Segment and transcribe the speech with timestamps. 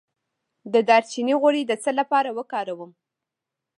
[0.73, 2.91] د دارچینی غوړي د څه لپاره وکاروم؟